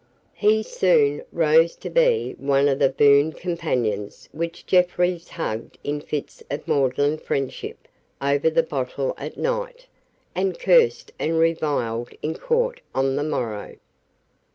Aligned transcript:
He 0.33 0.63
soon 0.63 1.21
rose 1.31 1.75
to 1.75 1.87
be 1.91 2.33
one 2.39 2.67
of 2.67 2.79
the 2.79 2.89
boon 2.89 3.33
companions 3.33 4.27
whom 4.35 4.49
Jeffreys 4.49 5.27
hugged 5.29 5.77
in 5.83 6.01
fits 6.01 6.41
of 6.49 6.67
maudlin 6.67 7.19
friendship 7.19 7.87
over 8.19 8.49
the 8.49 8.63
bottle 8.63 9.13
at 9.15 9.37
night, 9.37 9.85
and 10.33 10.57
cursed 10.57 11.11
and 11.19 11.37
reviled 11.37 12.09
in 12.23 12.33
court 12.33 12.81
on 12.95 13.15
the 13.15 13.21
morrow. 13.23 13.75